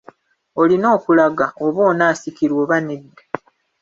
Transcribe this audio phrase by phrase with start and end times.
[0.61, 3.23] Olina okulaga oba onaasikirwa oba nedda.